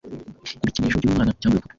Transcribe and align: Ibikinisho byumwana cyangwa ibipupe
Ibikinisho 0.61 0.97
byumwana 0.99 1.31
cyangwa 1.39 1.55
ibipupe 1.57 1.69